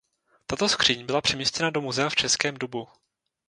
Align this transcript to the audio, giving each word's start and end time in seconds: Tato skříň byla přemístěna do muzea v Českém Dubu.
Tato 0.47 0.69
skříň 0.69 1.05
byla 1.05 1.21
přemístěna 1.21 1.69
do 1.69 1.81
muzea 1.81 2.09
v 2.09 2.15
Českém 2.15 2.57
Dubu. 2.57 2.87